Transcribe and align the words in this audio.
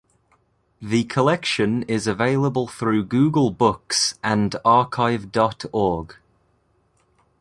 The 0.81 1.03
collection 1.03 1.83
is 1.83 2.07
available 2.07 2.65
through 2.65 3.03
Google 3.03 3.51
Books 3.51 4.15
and 4.23 4.55
archive 4.65 5.31
dot 5.31 5.63
org. 5.71 6.15